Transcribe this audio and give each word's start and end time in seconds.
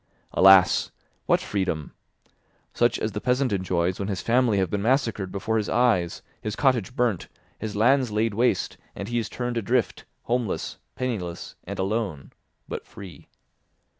Alas! 0.31 0.89
What 1.27 1.41
freedom? 1.41 1.93
Such 2.73 2.97
as 2.97 3.11
the 3.11 3.21
peasant 3.21 3.53
enjoys 3.53 3.99
when 3.99 4.07
his 4.07 4.19
family 4.23 4.57
have 4.57 4.71
been 4.71 4.81
massacred 4.81 5.31
before 5.31 5.57
his 5.57 5.69
eyes, 5.69 6.23
his 6.41 6.55
cottage 6.55 6.95
burnt, 6.95 7.27
his 7.59 7.75
lands 7.75 8.09
laid 8.11 8.33
waste, 8.33 8.77
and 8.95 9.09
he 9.09 9.19
is 9.19 9.29
turned 9.29 9.57
adrift, 9.57 10.05
homeless, 10.23 10.79
penniless, 10.95 11.53
and 11.65 11.77
alone, 11.77 12.33
but 12.67 12.83
free. 12.87 13.27